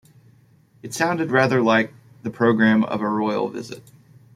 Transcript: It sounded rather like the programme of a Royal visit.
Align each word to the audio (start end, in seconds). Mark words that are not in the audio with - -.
It 0.81 0.95
sounded 0.95 1.29
rather 1.29 1.61
like 1.61 1.93
the 2.23 2.31
programme 2.31 2.83
of 2.85 3.01
a 3.01 3.07
Royal 3.07 3.49
visit. 3.49 3.83